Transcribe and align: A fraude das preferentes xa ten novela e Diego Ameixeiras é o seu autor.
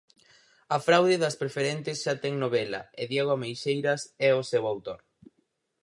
A 0.75 0.77
fraude 0.87 1.15
das 1.23 1.39
preferentes 1.41 1.97
xa 2.03 2.13
ten 2.23 2.33
novela 2.43 2.81
e 2.99 3.01
Diego 3.11 3.31
Ameixeiras 3.37 4.01
é 4.29 4.31
o 4.41 4.47
seu 4.51 4.63
autor. 4.73 4.99